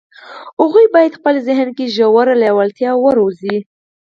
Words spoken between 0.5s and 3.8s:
هغوی بايد په خپل ذهن کې ژوره لېوالتیا وروزي.